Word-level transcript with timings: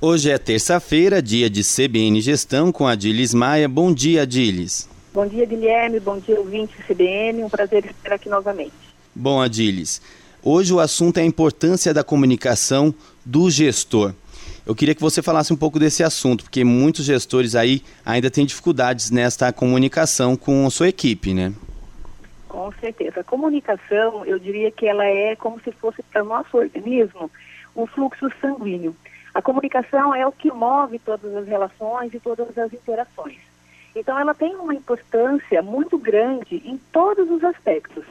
Hoje 0.00 0.30
é 0.30 0.38
terça-feira, 0.38 1.20
dia 1.20 1.50
de 1.50 1.62
CBN 1.64 2.20
Gestão 2.20 2.70
com 2.70 2.86
a 2.86 2.94
Dilis 2.94 3.34
Maia. 3.34 3.68
Bom 3.68 3.92
dia, 3.92 4.24
Dilis. 4.24 4.88
Bom 5.12 5.26
dia, 5.26 5.44
Guilherme. 5.44 5.98
Bom 5.98 6.20
dia, 6.20 6.38
ouvinte 6.38 6.72
CBN. 6.86 7.42
Um 7.42 7.48
prazer 7.48 7.84
estar 7.84 8.12
aqui 8.12 8.28
novamente. 8.28 8.70
Bom, 9.12 9.40
Adilis, 9.42 10.00
hoje 10.40 10.72
o 10.72 10.78
assunto 10.78 11.18
é 11.18 11.22
a 11.22 11.24
importância 11.26 11.92
da 11.92 12.04
comunicação 12.04 12.94
do 13.26 13.50
gestor. 13.50 14.14
Eu 14.64 14.72
queria 14.72 14.94
que 14.94 15.00
você 15.00 15.20
falasse 15.20 15.52
um 15.52 15.56
pouco 15.56 15.80
desse 15.80 16.04
assunto, 16.04 16.44
porque 16.44 16.62
muitos 16.62 17.04
gestores 17.04 17.56
aí 17.56 17.82
ainda 18.06 18.30
têm 18.30 18.46
dificuldades 18.46 19.10
nesta 19.10 19.52
comunicação 19.52 20.36
com 20.36 20.64
a 20.64 20.70
sua 20.70 20.86
equipe, 20.86 21.34
né? 21.34 21.52
Com 22.46 22.70
certeza. 22.80 23.18
A 23.18 23.24
comunicação, 23.24 24.24
eu 24.24 24.38
diria 24.38 24.70
que 24.70 24.86
ela 24.86 25.04
é 25.04 25.34
como 25.34 25.60
se 25.60 25.72
fosse 25.72 26.04
para 26.04 26.22
o 26.22 26.26
nosso 26.28 26.56
organismo 26.56 27.28
um 27.74 27.84
fluxo 27.84 28.30
sanguíneo. 28.40 28.94
A 29.34 29.42
comunicação 29.42 30.14
é 30.14 30.26
o 30.26 30.32
que 30.32 30.50
move 30.50 30.98
todas 30.98 31.34
as 31.34 31.46
relações 31.46 32.12
e 32.14 32.20
todas 32.20 32.56
as 32.56 32.72
interações. 32.72 33.38
Então, 33.94 34.18
ela 34.18 34.34
tem 34.34 34.54
uma 34.56 34.74
importância 34.74 35.62
muito 35.62 35.98
grande 35.98 36.62
em 36.64 36.76
todos 36.92 37.30
os 37.30 37.42
aspectos. 37.44 38.04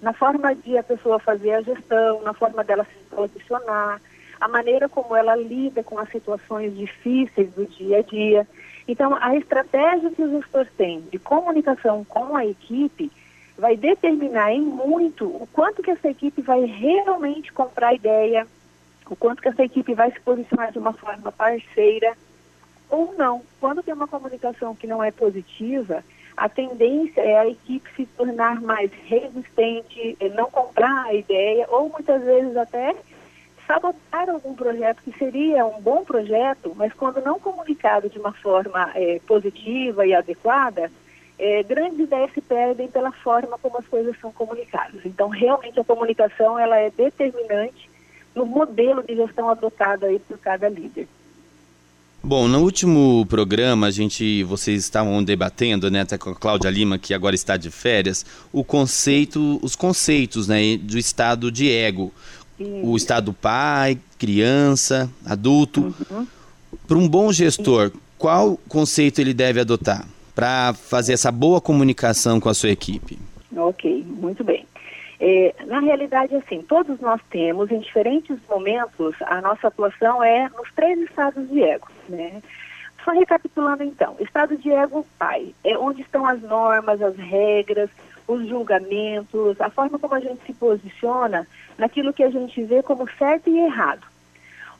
Na 0.00 0.12
forma 0.12 0.54
de 0.54 0.76
a 0.76 0.82
pessoa 0.82 1.18
fazer 1.18 1.52
a 1.52 1.62
gestão, 1.62 2.22
na 2.22 2.32
forma 2.32 2.62
dela 2.64 2.84
se 2.84 3.14
posicionar, 3.14 4.00
a 4.40 4.48
maneira 4.48 4.88
como 4.88 5.16
ela 5.16 5.36
lida 5.36 5.82
com 5.82 5.98
as 5.98 6.10
situações 6.10 6.76
difíceis 6.76 7.50
do 7.54 7.66
dia 7.66 7.98
a 7.98 8.02
dia. 8.02 8.46
Então, 8.86 9.16
a 9.20 9.36
estratégia 9.36 10.10
que 10.10 10.22
o 10.22 10.30
gestor 10.30 10.66
tem 10.76 11.00
de 11.10 11.18
comunicação 11.18 12.04
com 12.04 12.36
a 12.36 12.44
equipe 12.44 13.10
vai 13.56 13.76
determinar 13.76 14.52
em 14.52 14.60
muito 14.60 15.26
o 15.26 15.48
quanto 15.52 15.82
que 15.82 15.90
essa 15.90 16.08
equipe 16.08 16.42
vai 16.42 16.64
realmente 16.64 17.52
comprar 17.52 17.94
ideia, 17.94 18.46
o 19.08 19.16
quanto 19.16 19.42
que 19.42 19.48
essa 19.48 19.64
equipe 19.64 19.94
vai 19.94 20.10
se 20.10 20.20
posicionar 20.20 20.72
de 20.72 20.78
uma 20.78 20.92
forma 20.92 21.30
parceira 21.30 22.16
ou 22.88 23.14
não. 23.16 23.42
Quando 23.60 23.82
tem 23.82 23.94
uma 23.94 24.08
comunicação 24.08 24.74
que 24.74 24.86
não 24.86 25.02
é 25.02 25.10
positiva, 25.10 26.04
a 26.36 26.48
tendência 26.48 27.20
é 27.20 27.38
a 27.38 27.48
equipe 27.48 27.88
se 27.94 28.06
tornar 28.06 28.60
mais 28.60 28.90
resistente, 29.04 30.16
não 30.34 30.50
comprar 30.50 31.06
a 31.06 31.14
ideia 31.14 31.66
ou 31.68 31.88
muitas 31.88 32.22
vezes 32.22 32.56
até 32.56 32.94
sabotar 33.66 34.28
algum 34.28 34.54
projeto 34.54 35.02
que 35.02 35.16
seria 35.18 35.64
um 35.64 35.80
bom 35.80 36.04
projeto, 36.04 36.72
mas 36.76 36.92
quando 36.92 37.22
não 37.22 37.38
comunicado 37.38 38.10
de 38.10 38.18
uma 38.18 38.32
forma 38.32 38.90
é, 38.94 39.20
positiva 39.26 40.06
e 40.06 40.14
adequada, 40.14 40.90
é, 41.38 41.62
grandes 41.62 42.00
ideias 42.00 42.32
se 42.32 42.40
perdem 42.40 42.88
pela 42.88 43.10
forma 43.10 43.58
como 43.58 43.78
as 43.78 43.86
coisas 43.86 44.18
são 44.20 44.32
comunicadas. 44.32 45.00
Então, 45.04 45.28
realmente 45.28 45.80
a 45.80 45.84
comunicação 45.84 46.58
ela 46.58 46.76
é 46.76 46.90
determinante 46.90 47.90
no 48.34 48.46
modelo 48.46 49.02
de 49.02 49.14
gestão 49.14 49.48
adotado 49.48 50.06
aí 50.06 50.18
por 50.18 50.38
cada 50.38 50.68
líder. 50.68 51.06
Bom, 52.26 52.48
no 52.48 52.62
último 52.62 53.26
programa 53.26 53.88
a 53.88 53.90
gente, 53.90 54.42
vocês 54.44 54.80
estavam 54.80 55.22
debatendo, 55.22 55.90
né, 55.90 56.00
até 56.00 56.16
com 56.16 56.30
a 56.30 56.34
Cláudia 56.34 56.70
Lima 56.70 56.96
que 56.96 57.12
agora 57.12 57.34
está 57.34 57.58
de 57.58 57.70
férias, 57.70 58.24
o 58.50 58.64
conceito, 58.64 59.60
os 59.62 59.76
conceitos, 59.76 60.48
né, 60.48 60.78
do 60.78 60.96
estado 60.96 61.52
de 61.52 61.70
ego, 61.70 62.10
Sim. 62.56 62.80
o 62.82 62.96
estado 62.96 63.34
pai, 63.34 63.98
criança, 64.18 65.10
adulto. 65.26 65.94
Uhum. 66.10 66.26
Para 66.88 66.96
um 66.96 67.06
bom 67.06 67.30
gestor, 67.30 67.92
qual 68.16 68.58
conceito 68.68 69.20
ele 69.20 69.34
deve 69.34 69.60
adotar 69.60 70.08
para 70.34 70.72
fazer 70.72 71.12
essa 71.12 71.30
boa 71.30 71.60
comunicação 71.60 72.40
com 72.40 72.48
a 72.48 72.54
sua 72.54 72.70
equipe? 72.70 73.18
Ok, 73.54 74.02
muito 74.08 74.42
bem. 74.42 74.63
É, 75.26 75.54
na 75.64 75.80
realidade, 75.80 76.36
assim, 76.36 76.60
todos 76.60 77.00
nós 77.00 77.18
temos, 77.30 77.70
em 77.70 77.78
diferentes 77.78 78.36
momentos, 78.46 79.14
a 79.22 79.40
nossa 79.40 79.68
atuação 79.68 80.22
é 80.22 80.50
nos 80.50 80.70
três 80.74 80.98
estados 81.00 81.48
de 81.48 81.62
ego, 81.62 81.88
né? 82.10 82.42
Só 83.02 83.10
recapitulando 83.10 83.82
então, 83.82 84.16
estado 84.20 84.54
de 84.58 84.70
ego 84.70 85.06
pai, 85.18 85.54
é 85.64 85.78
onde 85.78 86.02
estão 86.02 86.26
as 86.26 86.42
normas, 86.42 87.00
as 87.00 87.16
regras, 87.16 87.88
os 88.28 88.46
julgamentos, 88.46 89.58
a 89.62 89.70
forma 89.70 89.98
como 89.98 90.14
a 90.14 90.20
gente 90.20 90.44
se 90.44 90.52
posiciona 90.52 91.48
naquilo 91.78 92.12
que 92.12 92.22
a 92.22 92.28
gente 92.28 92.62
vê 92.62 92.82
como 92.82 93.08
certo 93.12 93.48
e 93.48 93.60
errado. 93.60 94.06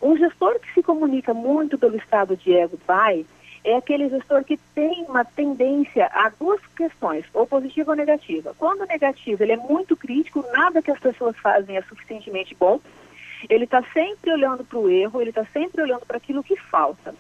Um 0.02 0.14
gestor 0.14 0.60
que 0.60 0.74
se 0.74 0.82
comunica 0.82 1.32
muito 1.32 1.78
pelo 1.78 1.96
estado 1.96 2.36
de 2.36 2.52
ego 2.54 2.76
pai, 2.86 3.24
é 3.64 3.76
aquele 3.76 4.10
gestor 4.10 4.44
que 4.44 4.58
tem 4.74 5.06
uma 5.08 5.24
tendência 5.24 6.06
a 6.12 6.28
duas 6.28 6.60
questões, 6.76 7.24
ou 7.32 7.46
positiva 7.46 7.92
ou 7.92 7.96
negativa. 7.96 8.54
Quando 8.58 8.86
negativo, 8.86 9.42
ele 9.42 9.52
é 9.52 9.56
muito 9.56 9.96
crítico, 9.96 10.44
nada 10.52 10.82
que 10.82 10.90
as 10.90 11.00
pessoas 11.00 11.34
fazem 11.38 11.76
é 11.76 11.82
suficientemente 11.82 12.54
bom. 12.54 12.78
Ele 13.48 13.64
está 13.64 13.82
sempre 13.92 14.30
olhando 14.30 14.64
para 14.64 14.78
o 14.78 14.90
erro, 14.90 15.20
ele 15.20 15.30
está 15.30 15.44
sempre 15.46 15.82
olhando 15.82 16.04
para 16.06 16.18
aquilo 16.18 16.44
que 16.44 16.56
falta. 16.56 17.14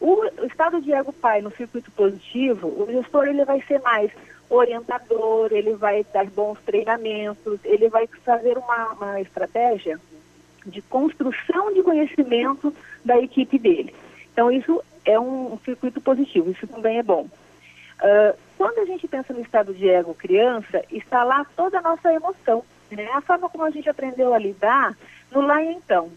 O, 0.00 0.24
estado 0.46 0.80
de 0.80 0.92
ego 0.92 1.12
pai 1.12 1.42
no 1.42 1.54
circuito 1.54 1.90
positivo, 1.90 2.68
o 2.68 2.86
gestor 2.90 3.28
ele 3.28 3.44
vai 3.44 3.60
ser 3.62 3.80
mais 3.80 4.10
orientador, 4.48 5.52
ele 5.52 5.74
vai 5.74 6.04
dar 6.12 6.24
bons 6.24 6.58
treinamentos, 6.64 7.60
ele 7.64 7.88
vai 7.88 8.06
fazer 8.24 8.56
uma, 8.56 8.92
uma 8.94 9.20
estratégia 9.20 10.00
de 10.64 10.80
construção 10.82 11.72
de 11.74 11.82
conhecimento 11.82 12.74
da 13.04 13.18
equipe 13.18 13.58
dele. 13.58 13.94
Então, 14.32 14.50
isso 14.50 14.82
é 15.04 15.18
um, 15.18 15.54
um 15.54 15.58
circuito 15.64 16.00
positivo, 16.00 16.50
isso 16.50 16.66
também 16.66 16.98
é 16.98 17.02
bom. 17.02 17.26
Uh, 18.02 18.36
quando 18.56 18.78
a 18.78 18.84
gente 18.84 19.06
pensa 19.06 19.32
no 19.32 19.40
estado 19.40 19.74
de 19.74 19.88
ego 19.88 20.14
criança, 20.14 20.82
está 20.90 21.22
lá 21.22 21.46
toda 21.56 21.78
a 21.78 21.82
nossa 21.82 22.12
emoção, 22.12 22.64
né? 22.90 23.08
a 23.12 23.20
forma 23.20 23.48
como 23.48 23.64
a 23.64 23.70
gente 23.70 23.88
aprendeu 23.88 24.34
a 24.34 24.38
lidar 24.38 24.96
no 25.30 25.40
lá 25.40 25.62
e 25.62 25.72
então. 25.72 26.10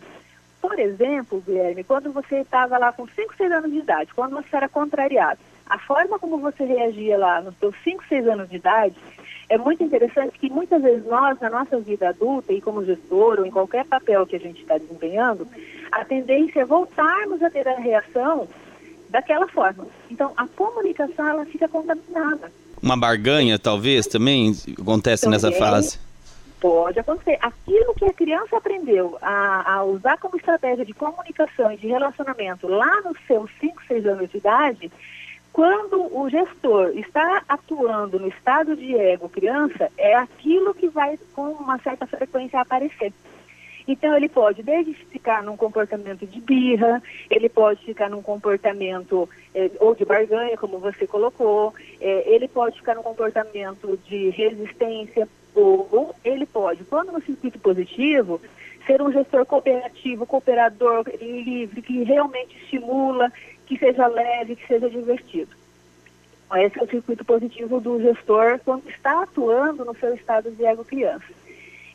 Por 0.62 0.80
exemplo, 0.80 1.42
Guilherme, 1.46 1.84
quando 1.84 2.12
você 2.12 2.38
estava 2.38 2.78
lá 2.78 2.94
com 2.94 3.06
5, 3.06 3.36
6 3.36 3.52
anos 3.52 3.72
de 3.72 3.80
idade, 3.80 4.14
quando 4.14 4.34
você 4.34 4.56
era 4.56 4.70
contrariado, 4.70 5.40
a 5.66 5.78
forma 5.78 6.18
como 6.20 6.38
você 6.38 6.64
reagia 6.64 7.18
lá 7.18 7.42
nos 7.42 7.56
seus 7.58 7.76
5, 7.84 8.04
6 8.08 8.28
anos 8.28 8.50
de 8.50 8.56
idade 8.56 8.96
é 9.50 9.58
muito 9.58 9.84
interessante 9.84 10.40
que 10.40 10.50
muitas 10.50 10.82
vezes 10.82 11.06
nós, 11.06 11.40
na 11.40 11.50
nossa 11.50 11.80
vida 11.80 12.10
adulta 12.10 12.54
e 12.54 12.62
como 12.62 12.86
gestor 12.86 13.40
ou 13.40 13.46
em 13.46 13.52
qualquer 13.52 13.86
papel 13.86 14.26
que 14.26 14.36
a 14.36 14.40
gente 14.40 14.62
está 14.62 14.78
desempenhando, 14.78 15.48
a 15.92 16.04
tendência 16.06 16.62
é 16.62 16.66
voltarmos 16.66 17.42
a 17.44 17.50
ter 17.50 17.68
a 17.68 17.76
reação 17.76 18.48
daquela 19.14 19.48
forma. 19.48 19.86
Então, 20.10 20.34
a 20.36 20.48
comunicação 20.48 21.28
ela 21.28 21.46
fica 21.46 21.70
contaminada. 21.70 22.52
Uma 22.82 22.98
barganha, 22.98 23.60
talvez, 23.60 24.08
também 24.08 24.52
acontece 24.82 25.26
também 25.26 25.40
nessa 25.40 25.52
fase? 25.52 26.00
Pode 26.60 27.00
acontecer. 27.00 27.38
Aquilo 27.40 27.94
que 27.94 28.06
a 28.06 28.14
criança 28.14 28.58
aprendeu 28.58 29.16
a, 29.22 29.76
a, 29.76 29.84
usar 29.84 30.18
como 30.18 30.36
estratégia 30.36 30.84
de 30.84 30.94
comunicação 30.94 31.72
e 31.72 31.78
de 31.78 31.88
relacionamento 31.88 32.68
lá 32.68 33.02
nos 33.02 33.16
seus 33.28 33.52
5, 33.60 33.84
6 33.88 34.06
anos 34.08 34.32
de 34.32 34.38
idade, 34.38 34.92
quando 35.52 36.18
o 36.18 36.28
gestor 36.28 36.90
está 36.96 37.44
atuando 37.48 38.20
no 38.20 38.28
estado 38.30 38.76
de 38.76 38.98
ego 38.98 39.30
criança, 39.30 39.92
é 39.96 40.16
aquilo 40.16 40.74
que 40.74 40.90
vai 40.90 41.20
com 41.36 41.52
uma 41.52 41.78
certa 41.78 42.08
frequência 42.08 42.60
aparecer. 42.60 43.14
Então, 43.88 44.16
ele 44.16 44.30
pode 44.30 44.64
desde 44.64 44.94
ficar 44.94 45.44
num 45.44 45.58
comportamento 45.58 46.26
de 46.26 46.40
birra, 46.40 47.02
ele 47.30 47.50
pode 47.50 47.84
ficar 47.84 48.10
num 48.10 48.22
comportamento 48.22 49.30
é, 49.54 49.70
ou 49.80 49.94
de 49.94 50.06
barganha, 50.06 50.58
como 50.58 50.80
você 50.80 51.06
colocou, 51.06 51.74
é, 52.00 52.34
ele 52.34 52.48
pode 52.48 52.78
ficar 52.78 52.96
num 52.96 53.04
comportamento 53.04 54.00
de 54.08 54.30
resistência, 54.30 55.28
ou 55.56 56.16
ele 56.24 56.46
pode, 56.46 56.84
quando 56.86 57.12
no 57.12 57.22
circuito 57.22 57.60
positivo, 57.60 58.42
ser 58.86 59.02
um 59.02 59.12
gestor 59.12 59.46
cooperativo, 59.46 60.26
cooperador, 60.26 61.06
livre, 61.22 61.82
que 61.82 62.04
realmente 62.04 62.56
estimula, 62.64 63.32
que 63.66 63.78
seja 63.78 64.08
leve, 64.08 64.56
que 64.56 64.68
seja 64.68 64.90
divertido. 64.90 65.56
Esse 66.56 66.80
é 66.80 66.84
o 66.84 66.90
circuito 66.90 67.26
positivo 67.26 67.80
do 67.80 68.00
gestor 68.00 68.60
quando 68.64 68.88
está 68.88 69.24
atuando 69.24 69.84
no 69.84 69.96
seu 69.96 70.14
estado 70.14 70.52
de 70.52 70.64
ego 70.64 70.86
criança. 70.86 71.26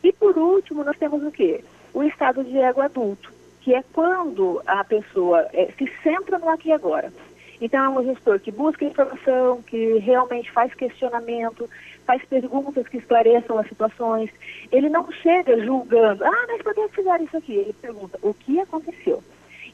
E 0.02 0.12
por 0.12 0.36
último, 0.36 0.82
nós 0.82 0.96
temos 0.96 1.22
o 1.22 1.30
quê? 1.30 1.62
O 1.98 2.04
estado 2.04 2.44
de 2.44 2.56
ego 2.56 2.80
adulto, 2.80 3.32
que 3.60 3.74
é 3.74 3.82
quando 3.92 4.62
a 4.64 4.84
pessoa 4.84 5.48
é, 5.52 5.66
se 5.76 5.92
centra 6.00 6.38
no 6.38 6.48
aqui 6.48 6.68
e 6.68 6.72
agora. 6.72 7.12
Então, 7.60 7.84
é 7.84 7.88
um 7.88 8.04
gestor 8.04 8.38
que 8.38 8.52
busca 8.52 8.84
informação, 8.84 9.60
que 9.62 9.98
realmente 9.98 10.48
faz 10.52 10.72
questionamento, 10.74 11.68
faz 12.06 12.24
perguntas 12.24 12.86
que 12.86 12.98
esclareçam 12.98 13.58
as 13.58 13.66
situações. 13.66 14.30
Ele 14.70 14.88
não 14.88 15.10
chega 15.10 15.60
julgando, 15.64 16.24
ah, 16.24 16.44
mas 16.46 16.62
por 16.62 16.72
que 16.72 16.86
fizeram 16.90 17.24
isso 17.24 17.36
aqui? 17.36 17.54
Ele 17.54 17.72
pergunta, 17.72 18.16
o 18.22 18.32
que 18.32 18.60
aconteceu? 18.60 19.20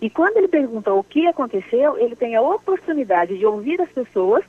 E 0.00 0.08
quando 0.08 0.38
ele 0.38 0.48
pergunta 0.48 0.94
o 0.94 1.04
que 1.04 1.26
aconteceu, 1.26 1.98
ele 1.98 2.16
tem 2.16 2.34
a 2.36 2.40
oportunidade 2.40 3.36
de 3.36 3.44
ouvir 3.44 3.78
as 3.82 3.90
pessoas 3.90 4.42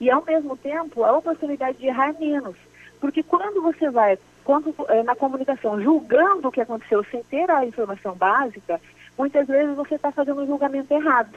e, 0.00 0.10
ao 0.10 0.24
mesmo 0.24 0.56
tempo, 0.56 1.04
a 1.04 1.16
oportunidade 1.16 1.78
de 1.78 1.86
errar 1.86 2.12
menos. 2.18 2.56
Porque 3.00 3.22
quando 3.22 3.62
você 3.62 3.88
vai 3.88 4.18
quando, 4.50 4.74
é, 4.88 5.04
na 5.04 5.14
comunicação 5.14 5.80
julgando 5.80 6.48
o 6.48 6.50
que 6.50 6.60
aconteceu 6.60 7.04
sem 7.04 7.22
ter 7.22 7.48
a 7.48 7.64
informação 7.64 8.16
básica, 8.16 8.80
muitas 9.16 9.46
vezes 9.46 9.76
você 9.76 9.94
está 9.94 10.10
fazendo 10.10 10.42
um 10.42 10.46
julgamento 10.48 10.92
errado. 10.92 11.30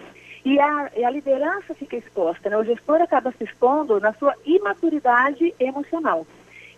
E 0.44 0.60
a, 0.60 0.90
e 0.98 1.06
a, 1.06 1.12
liderança 1.12 1.76
fica 1.76 1.96
exposta, 1.96 2.50
né? 2.50 2.58
o 2.58 2.64
gestor 2.64 3.00
acaba 3.04 3.32
se 3.34 3.44
expondo 3.44 4.00
na 4.00 4.14
sua 4.14 4.34
imaturidade 4.44 5.54
emocional. 5.60 6.26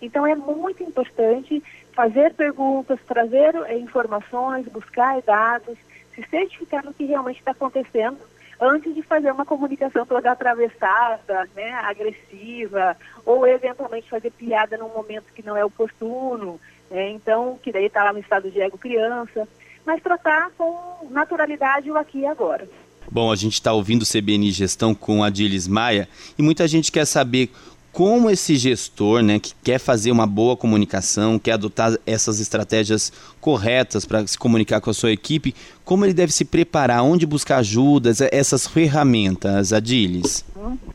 Então 0.02 0.28
é 0.28 0.36
muito 0.36 0.84
importante 0.84 1.64
fazer 1.94 2.34
perguntas, 2.34 3.00
trazer 3.08 3.56
é, 3.68 3.78
informações, 3.78 4.68
buscar 4.68 5.22
dados, 5.22 5.78
se 6.14 6.22
certificar 6.30 6.84
do 6.84 6.94
que 6.94 7.06
realmente 7.06 7.40
está 7.40 7.52
acontecendo 7.52 8.18
antes 8.60 8.94
de 8.94 9.02
fazer 9.02 9.32
uma 9.32 9.46
comunicação 9.46 10.06
toda 10.06 10.32
atravessada, 10.32 11.50
né, 11.56 11.72
agressiva, 11.74 12.98
ou 13.26 13.46
eventualmente 13.48 14.10
fazer 14.10 14.32
piada 14.32 14.78
num 14.78 14.90
momento 14.90 15.34
que 15.34 15.46
não 15.46 15.56
é 15.58 15.64
oportuno, 15.64 16.60
né, 16.90 17.10
então, 17.12 17.60
que 17.62 17.72
daí 17.72 17.86
está 17.86 18.04
lá 18.04 18.14
no 18.14 18.20
estado 18.20 18.50
de 18.50 18.62
ego 18.62 18.78
criança, 18.78 19.48
mas 19.86 20.02
tratar 20.02 20.52
com 20.58 21.08
naturalidade 21.12 21.92
o 21.92 21.98
aqui 21.98 22.20
e 22.20 22.26
agora. 22.26 22.68
Bom, 23.12 23.32
a 23.32 23.36
gente 23.36 23.54
está 23.54 23.72
ouvindo 23.72 24.02
o 24.02 24.06
CBN 24.06 24.52
Gestão 24.52 24.96
com 24.96 25.24
a 25.24 25.30
Dilis 25.30 25.68
Maia 25.68 26.10
e 26.38 26.42
muita 26.42 26.68
gente 26.68 26.92
quer 26.92 27.06
saber 27.06 27.52
como 27.96 28.30
esse 28.30 28.58
gestor, 28.58 29.24
né, 29.24 29.40
que 29.40 29.54
quer 29.64 29.80
fazer 29.80 30.12
uma 30.12 30.28
boa 30.28 30.58
comunicação, 30.58 31.40
quer 31.40 31.54
adotar 31.54 31.98
essas 32.06 32.42
estratégias 32.42 33.10
corretas 33.40 34.04
para 34.04 34.28
se 34.28 34.38
comunicar 34.38 34.82
com 34.82 34.90
a 34.90 34.94
sua 34.94 35.14
equipe, 35.14 35.56
como 35.86 36.04
ele 36.04 36.14
deve 36.14 36.34
se 36.34 36.44
preparar, 36.44 37.02
onde 37.04 37.26
buscar 37.26 37.60
ajuda, 37.60 38.12
essas 38.34 38.68
ferramentas, 38.68 39.72
Adilis? 39.72 40.44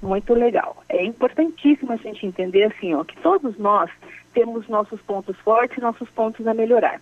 Muito 0.02 0.34
legal. 0.34 0.76
É 0.90 1.02
importantíssimo 1.02 1.90
a 1.90 1.96
gente 1.96 2.26
entender 2.26 2.64
assim, 2.64 2.92
ó, 2.92 3.02
que 3.02 3.16
todos 3.22 3.56
nós 3.56 3.90
temos 4.34 4.68
nossos 4.68 5.00
pontos 5.00 5.34
fortes 5.38 5.78
e 5.78 5.80
nossos 5.80 6.10
pontos 6.10 6.46
a 6.46 6.52
melhorar. 6.52 7.00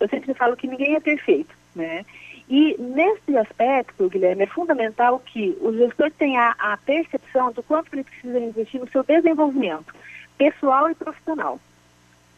Eu 0.00 0.08
sempre 0.08 0.32
falo 0.32 0.56
que 0.56 0.66
ninguém 0.66 0.94
é 0.94 1.00
perfeito, 1.00 1.54
né? 1.76 2.02
E 2.48 2.76
nesse 2.78 3.36
aspecto, 3.36 4.08
Guilherme, 4.08 4.42
é 4.42 4.46
fundamental 4.46 5.18
que 5.18 5.56
o 5.60 5.72
gestor 5.72 6.10
tenha 6.10 6.54
a 6.58 6.76
percepção 6.76 7.52
do 7.52 7.62
quanto 7.62 7.94
ele 7.94 8.04
precisa 8.04 8.38
investir 8.38 8.80
no 8.80 8.88
seu 8.88 9.02
desenvolvimento 9.02 9.94
pessoal 10.36 10.90
e 10.90 10.94
profissional. 10.94 11.58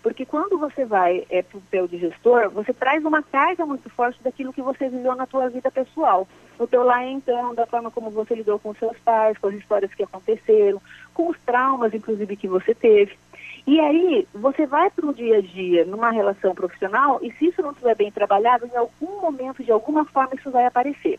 Porque 0.07 0.25
quando 0.25 0.57
você 0.57 0.85
vai 0.85 1.27
é, 1.29 1.43
para 1.43 1.59
o 1.59 1.61
papel 1.61 1.89
de 1.89 1.99
gestor, 1.99 2.49
você 2.51 2.73
traz 2.73 3.05
uma 3.05 3.25
carga 3.25 3.67
muito 3.67 3.91
forte 3.91 4.23
daquilo 4.23 4.53
que 4.53 4.63
você 4.63 4.89
viveu 4.89 5.17
na 5.17 5.27
tua 5.27 5.49
vida 5.49 5.69
pessoal. 5.69 6.29
No 6.57 6.67
teu 6.69 6.85
lá 6.85 7.05
então, 7.05 7.53
da 7.57 7.67
forma 7.67 7.91
como 7.91 8.11
você 8.11 8.37
lidou 8.37 8.57
com 8.61 8.73
seus 8.75 8.97
pais, 8.99 9.37
com 9.37 9.49
as 9.49 9.55
histórias 9.55 9.93
que 9.93 10.05
aconteceram, 10.05 10.81
com 11.13 11.29
os 11.29 11.37
traumas, 11.45 11.93
inclusive, 11.93 12.37
que 12.37 12.47
você 12.47 12.73
teve. 12.73 13.19
E 13.67 13.81
aí, 13.81 14.29
você 14.33 14.65
vai 14.65 14.89
para 14.91 15.07
o 15.07 15.13
dia 15.13 15.39
a 15.39 15.41
dia 15.41 15.85
numa 15.85 16.11
relação 16.11 16.55
profissional 16.55 17.19
e 17.21 17.33
se 17.33 17.47
isso 17.47 17.61
não 17.61 17.73
estiver 17.73 17.97
bem 17.97 18.13
trabalhado, 18.13 18.67
em 18.67 18.77
algum 18.77 19.21
momento, 19.21 19.65
de 19.65 19.73
alguma 19.73 20.05
forma, 20.05 20.37
isso 20.37 20.51
vai 20.51 20.67
aparecer. 20.67 21.19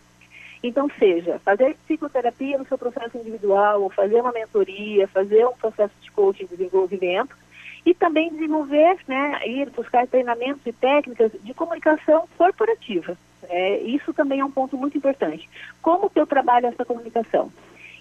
Então, 0.64 0.90
seja 0.98 1.40
fazer 1.40 1.76
psicoterapia 1.86 2.58
no 2.58 2.66
seu 2.66 2.78
processo 2.78 3.18
individual, 3.18 3.84
ou 3.84 3.90
fazer 3.90 4.22
uma 4.22 4.32
mentoria, 4.32 5.08
fazer 5.10 5.46
um 5.46 5.54
processo 5.54 5.94
de 6.02 6.10
coaching 6.12 6.46
de 6.46 6.56
desenvolvimento, 6.56 7.36
e 7.86 7.94
também 7.94 8.30
desenvolver, 8.30 8.98
né, 9.08 9.40
ir 9.46 9.70
buscar 9.70 10.08
treinamentos 10.08 10.66
e 10.66 10.74
técnicas 10.74 11.32
de 11.42 11.54
comunicação 11.54 12.28
corporativa. 12.38 13.18
É, 13.44 13.78
isso 13.80 14.14
também 14.14 14.40
é 14.40 14.46
um 14.46 14.52
ponto 14.52 14.78
muito 14.78 14.98
importante. 14.98 15.50
Como 15.82 16.10
que 16.10 16.20
eu 16.20 16.28
trabalho 16.28 16.68
essa 16.68 16.84
comunicação? 16.84 17.52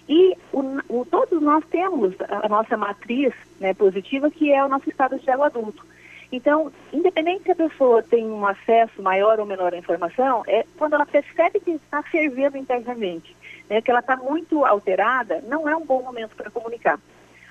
E 0.07 0.37
o, 0.53 0.61
o, 0.89 1.05
todos 1.05 1.41
nós 1.41 1.63
temos 1.69 2.13
a 2.29 2.47
nossa 2.47 2.77
matriz 2.77 3.33
né, 3.59 3.73
positiva, 3.73 4.31
que 4.31 4.51
é 4.51 4.63
o 4.63 4.69
nosso 4.69 4.89
estado 4.89 5.19
de 5.19 5.29
ego 5.29 5.43
adulto. 5.43 5.85
Então, 6.31 6.71
independente 6.91 7.43
se 7.43 7.51
a 7.51 7.55
pessoa 7.55 8.03
tem 8.03 8.25
um 8.25 8.45
acesso 8.45 9.01
maior 9.01 9.39
ou 9.39 9.45
menor 9.45 9.73
à 9.73 9.77
informação, 9.77 10.43
é 10.47 10.65
quando 10.77 10.93
ela 10.93 11.05
percebe 11.05 11.59
que 11.59 11.71
está 11.71 12.03
fervendo 12.03 12.57
internamente, 12.57 13.35
né, 13.69 13.81
que 13.81 13.89
ela 13.89 14.01
está 14.01 14.15
muito 14.15 14.65
alterada, 14.65 15.41
não 15.47 15.67
é 15.67 15.75
um 15.75 15.85
bom 15.85 16.01
momento 16.01 16.35
para 16.35 16.51
comunicar. 16.51 16.99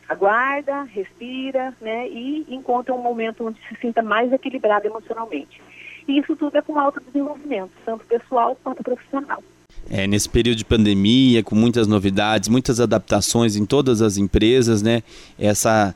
Aguarda, 0.09 0.83
respira 0.85 1.75
né, 1.81 2.07
e 2.09 2.47
encontra 2.49 2.95
um 2.95 3.03
momento 3.03 3.47
onde 3.47 3.59
se 3.67 3.75
sinta 3.81 4.03
mais 4.03 4.33
equilibrado 4.33 4.87
emocionalmente. 4.87 5.61
E 6.07 6.19
isso 6.19 6.37
tudo 6.37 6.57
é 6.57 6.63
com 6.63 6.79
autodesenvolvimento, 6.79 7.73
tanto 7.85 8.07
pessoal 8.07 8.57
quanto 8.63 8.85
profissional. 8.85 9.43
É, 9.91 10.07
nesse 10.07 10.29
período 10.29 10.59
de 10.59 10.65
pandemia, 10.65 11.43
com 11.43 11.55
muitas 11.55 11.87
novidades, 11.87 12.49
muitas 12.49 12.81
adaptações 12.81 13.55
em 13.55 13.65
todas 13.65 14.03
as 14.03 14.17
empresas, 14.17 14.83
né? 14.83 15.03
Essa, 15.39 15.95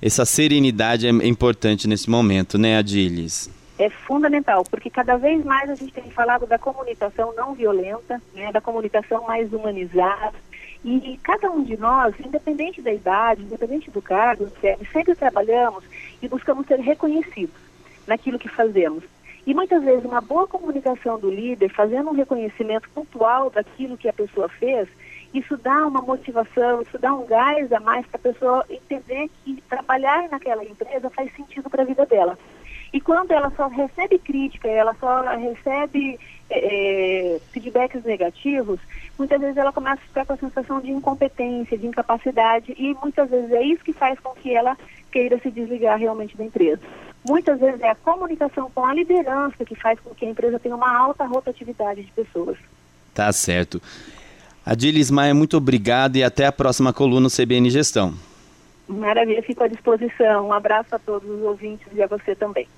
essa 0.00 0.24
serenidade 0.24 1.06
é 1.06 1.10
importante 1.10 1.86
nesse 1.86 2.08
momento, 2.08 2.56
né, 2.56 2.78
Adilis? 2.78 3.50
É 3.78 3.90
fundamental, 3.90 4.64
porque 4.64 4.88
cada 4.88 5.18
vez 5.18 5.44
mais 5.44 5.68
a 5.68 5.74
gente 5.74 5.92
tem 5.92 6.10
falado 6.10 6.46
da 6.46 6.58
comunicação 6.58 7.34
não 7.36 7.54
violenta, 7.54 8.22
né, 8.34 8.50
da 8.50 8.60
comunicação 8.60 9.26
mais 9.26 9.52
humanizada. 9.52 10.34
E 10.82 11.18
cada 11.22 11.50
um 11.50 11.62
de 11.62 11.76
nós, 11.76 12.14
independente 12.24 12.80
da 12.80 12.92
idade, 12.92 13.42
independente 13.42 13.90
do 13.90 14.00
cargo, 14.00 14.48
sempre 14.92 15.14
trabalhamos 15.14 15.84
e 16.22 16.28
buscamos 16.28 16.66
ser 16.66 16.78
reconhecidos 16.78 17.56
naquilo 18.06 18.38
que 18.38 18.48
fazemos. 18.48 19.02
E 19.46 19.54
muitas 19.54 19.82
vezes 19.84 20.04
uma 20.04 20.20
boa 20.20 20.46
comunicação 20.48 21.18
do 21.18 21.30
líder, 21.30 21.68
fazendo 21.72 22.10
um 22.10 22.14
reconhecimento 22.14 22.90
pontual 22.90 23.48
daquilo 23.48 23.96
que 23.96 24.08
a 24.08 24.12
pessoa 24.12 24.48
fez, 24.48 24.88
isso 25.32 25.56
dá 25.56 25.86
uma 25.86 26.02
motivação, 26.02 26.82
isso 26.82 26.98
dá 26.98 27.14
um 27.14 27.26
gás 27.26 27.72
a 27.72 27.78
mais 27.78 28.04
para 28.06 28.18
a 28.18 28.32
pessoa 28.32 28.64
entender 28.68 29.30
que 29.44 29.62
trabalhar 29.68 30.28
naquela 30.30 30.64
empresa 30.64 31.10
faz 31.10 31.32
sentido 31.36 31.70
para 31.70 31.82
a 31.82 31.86
vida 31.86 32.04
dela. 32.04 32.36
E 32.92 33.00
quando 33.00 33.32
ela 33.32 33.52
só 33.56 33.68
recebe 33.68 34.18
crítica, 34.18 34.68
ela 34.68 34.94
só 34.94 35.22
recebe 35.36 36.18
é, 36.50 37.38
feedbacks 37.52 38.02
negativos, 38.04 38.80
muitas 39.18 39.40
vezes 39.40 39.56
ela 39.56 39.72
começa 39.72 40.00
a 40.02 40.06
ficar 40.06 40.26
com 40.26 40.32
a 40.32 40.36
sensação 40.38 40.80
de 40.80 40.90
incompetência, 40.90 41.76
de 41.76 41.86
incapacidade, 41.86 42.74
e 42.78 42.94
muitas 42.94 43.28
vezes 43.28 43.52
é 43.52 43.62
isso 43.62 43.84
que 43.84 43.92
faz 43.92 44.18
com 44.20 44.30
que 44.30 44.54
ela 44.54 44.76
queira 45.12 45.38
se 45.38 45.50
desligar 45.50 45.98
realmente 45.98 46.36
da 46.36 46.44
empresa. 46.44 46.80
Muitas 47.28 47.58
vezes 47.58 47.80
é 47.80 47.90
a 47.90 47.94
comunicação 47.94 48.70
com 48.72 48.84
a 48.84 48.94
liderança 48.94 49.64
que 49.64 49.74
faz 49.74 49.98
com 50.00 50.14
que 50.14 50.24
a 50.24 50.30
empresa 50.30 50.58
tenha 50.58 50.76
uma 50.76 50.96
alta 50.96 51.24
rotatividade 51.24 52.02
de 52.02 52.12
pessoas. 52.12 52.56
Tá 53.12 53.32
certo. 53.32 53.80
Adilis 54.64 55.10
Maia, 55.10 55.34
muito 55.34 55.56
obrigado 55.56 56.16
e 56.16 56.22
até 56.22 56.46
a 56.46 56.52
próxima 56.52 56.92
coluna 56.92 57.28
CBN 57.28 57.70
Gestão. 57.70 58.14
Maravilha, 58.88 59.42
fico 59.42 59.64
à 59.64 59.68
disposição. 59.68 60.48
Um 60.48 60.52
abraço 60.52 60.94
a 60.94 60.98
todos 60.98 61.28
os 61.28 61.42
ouvintes 61.42 61.86
e 61.92 62.02
a 62.02 62.06
você 62.06 62.34
também. 62.36 62.68